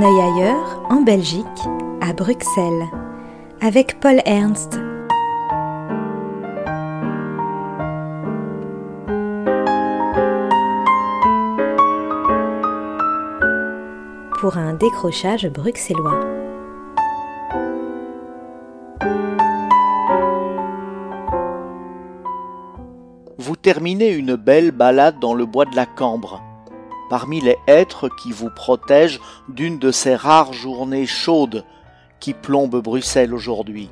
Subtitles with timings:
[0.00, 1.44] un œil ailleurs, en Belgique,
[2.00, 2.86] à Bruxelles,
[3.60, 4.78] avec Paul Ernst.
[14.38, 16.20] Pour un décrochage bruxellois.
[23.38, 26.42] Vous terminez une belle balade dans le bois de la Cambre
[27.10, 31.64] parmi les êtres qui vous protègent d'une de ces rares journées chaudes
[32.20, 33.90] qui plombent Bruxelles aujourd'hui.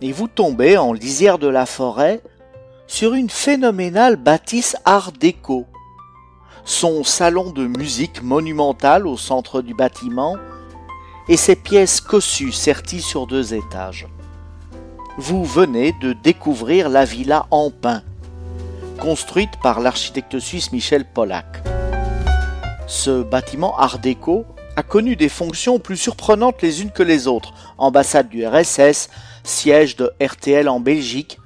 [0.00, 2.22] Et vous tombez en lisière de la forêt
[2.86, 5.66] sur une phénoménale bâtisse art déco.
[6.64, 10.36] Son salon de musique monumental au centre du bâtiment
[11.28, 14.06] et ses pièces cossues serties sur deux étages.
[15.18, 18.02] Vous venez de découvrir la villa en pin,
[19.00, 21.75] construite par l'architecte suisse Michel Pollack.
[22.86, 27.52] Ce bâtiment art déco a connu des fonctions plus surprenantes les unes que les autres,
[27.78, 29.08] ambassade du RSS,
[29.42, 31.38] siège de RTL en Belgique,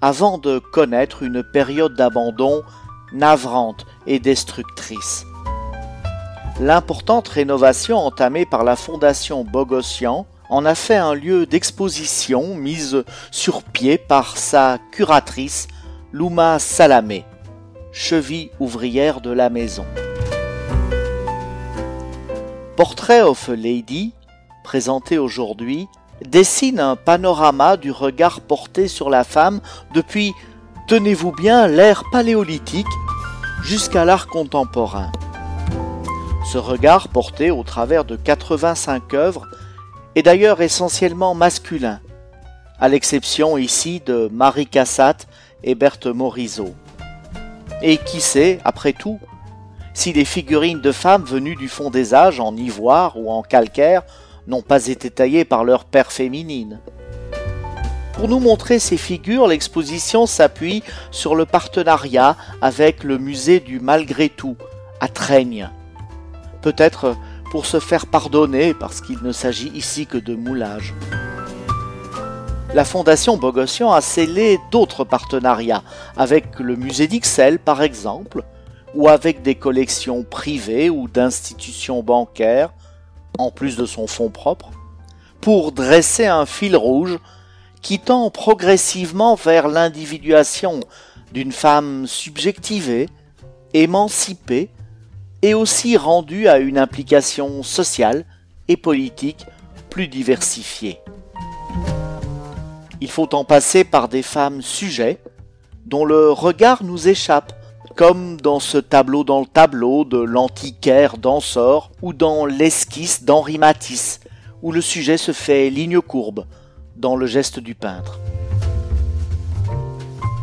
[0.00, 2.62] avant de connaître une période d'abandon
[3.12, 5.24] navrante et destructrice.
[6.60, 13.62] L'importante rénovation entamée par la fondation Bogossian en a fait un lieu d'exposition mise sur
[13.62, 15.68] pied par sa curatrice
[16.12, 17.24] Louma Salamé,
[17.92, 19.84] cheville ouvrière de la maison.
[22.78, 24.12] Portrait of a Lady,
[24.62, 25.88] présenté aujourd'hui,
[26.24, 29.60] dessine un panorama du regard porté sur la femme
[29.94, 30.32] depuis,
[30.86, 32.86] tenez-vous bien, l'ère paléolithique
[33.64, 35.10] jusqu'à l'art contemporain.
[36.52, 39.48] Ce regard porté au travers de 85 œuvres
[40.14, 41.98] est d'ailleurs essentiellement masculin,
[42.78, 45.26] à l'exception ici de Marie Cassatt
[45.64, 46.76] et Berthe Morisot.
[47.82, 49.18] Et qui sait, après tout,
[49.98, 54.04] si les figurines de femmes venues du fond des âges en ivoire ou en calcaire
[54.46, 56.78] n'ont pas été taillées par leur père féminine.
[58.12, 64.28] Pour nous montrer ces figures, l'exposition s'appuie sur le partenariat avec le musée du Malgré
[64.28, 64.56] tout,
[65.00, 65.68] à Traigne.
[66.62, 67.16] Peut-être
[67.50, 70.94] pour se faire pardonner parce qu'il ne s'agit ici que de moulage.
[72.72, 75.82] La Fondation Bogossian a scellé d'autres partenariats,
[76.16, 78.44] avec le musée d'Ixelles par exemple,
[78.94, 82.72] ou avec des collections privées ou d'institutions bancaires,
[83.38, 84.70] en plus de son fonds propre,
[85.40, 87.18] pour dresser un fil rouge
[87.82, 90.80] qui tend progressivement vers l'individuation
[91.32, 93.08] d'une femme subjectivée,
[93.74, 94.70] émancipée
[95.42, 98.24] et aussi rendue à une implication sociale
[98.66, 99.46] et politique
[99.90, 101.00] plus diversifiée.
[103.00, 105.20] Il faut en passer par des femmes sujets
[105.86, 107.57] dont le regard nous échappe
[107.98, 114.20] comme dans ce tableau dans le tableau de l'antiquaire danseur ou dans l'esquisse d'Henri Matisse,
[114.62, 116.46] où le sujet se fait ligne courbe
[116.94, 118.20] dans le geste du peintre.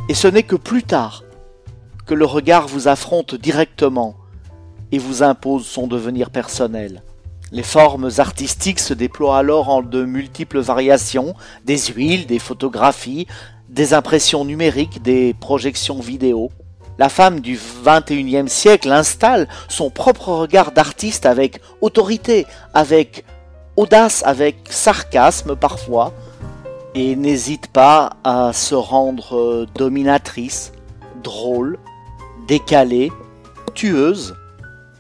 [0.10, 1.24] Et ce n'est que plus tard
[2.06, 4.18] que le regard vous affronte directement
[4.92, 7.04] et vous impose son devenir personnel.
[7.54, 13.28] Les formes artistiques se déploient alors en de multiples variations, des huiles, des photographies,
[13.70, 16.52] des impressions numériques, des projections vidéo.
[16.98, 23.26] La femme du XXIe siècle installe son propre regard d'artiste avec autorité, avec
[23.76, 26.14] audace, avec sarcasme parfois,
[26.94, 30.72] et n'hésite pas à se rendre dominatrice,
[31.22, 31.78] drôle,
[32.48, 33.12] décalée,
[33.74, 34.36] tueuse,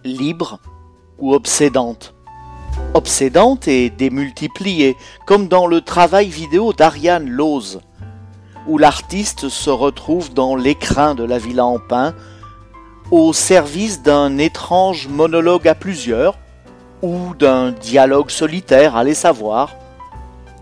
[0.03, 0.59] libre
[1.17, 2.13] ou obsédante.
[2.94, 7.79] Obsédante et démultipliée, comme dans le travail vidéo d'Ariane Lose
[8.68, 12.14] où l'artiste se retrouve dans l'écrin de la villa en pin,
[13.12, 16.38] au service d'un étrange monologue à plusieurs,
[17.02, 19.76] ou d'un dialogue solitaire, allez savoir,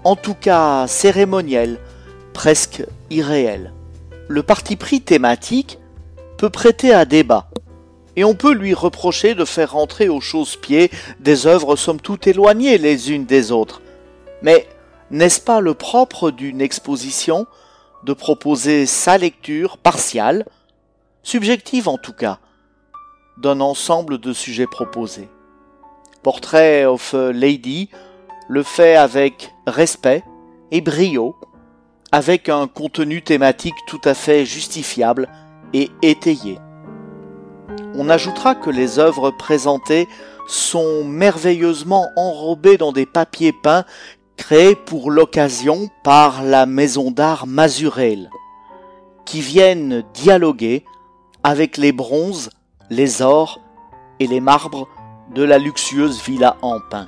[0.04, 1.80] en tout cas cérémoniel,
[2.34, 3.72] presque irréel.
[4.28, 5.80] Le parti pris thématique
[6.38, 7.50] peut prêter à débat,
[8.16, 12.78] et on peut lui reprocher de faire rentrer au chausse-pied des œuvres somme toute éloignées
[12.78, 13.82] les unes des autres.
[14.42, 14.68] Mais
[15.12, 17.48] n'est-ce pas le propre d'une exposition
[18.06, 20.46] de proposer sa lecture partiale,
[21.24, 22.40] subjective en tout cas,
[23.38, 25.30] d'un ensemble de sujets proposés.
[26.22, 27.90] Portrait of Lady
[28.48, 30.24] le fait avec respect
[30.72, 31.36] et brio,
[32.12, 35.28] avec un contenu thématique tout à fait justifiable
[35.74, 36.60] et étayé.
[37.96, 40.08] On ajoutera que les œuvres présentées
[40.48, 43.86] sont merveilleusement enrobées dans des papiers peints
[44.38, 48.30] créés pour l'occasion par la maison d'art Mazurel,
[49.26, 50.86] qui viennent dialoguer
[51.44, 52.50] avec les bronzes,
[52.90, 53.60] les ors
[54.20, 54.88] et les marbres
[55.34, 57.06] de la luxueuse villa en pin.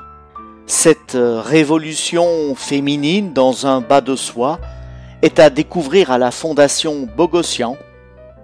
[0.68, 4.60] Cette révolution féminine dans un bas de soie
[5.22, 7.78] est à découvrir à la Fondation Bogossian,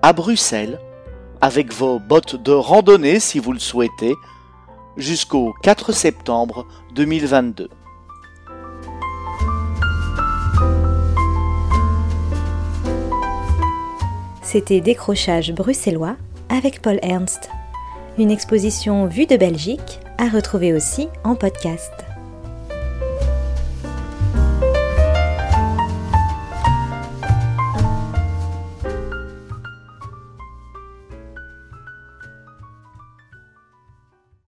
[0.01, 0.80] à Bruxelles,
[1.42, 4.13] avec vos bottes de randonnée si vous le souhaitez,
[4.98, 7.69] jusqu'au 4 septembre 2022.
[14.51, 16.18] C'était Décrochage bruxellois
[16.50, 17.50] avec Paul Ernst.
[18.18, 21.94] Une exposition vue de Belgique à retrouver aussi en podcast.